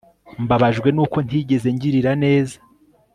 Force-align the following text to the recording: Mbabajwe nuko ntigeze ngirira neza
Mbabajwe 0.43 0.87
nuko 0.91 1.17
ntigeze 1.25 1.67
ngirira 1.75 2.11
neza 2.23 2.57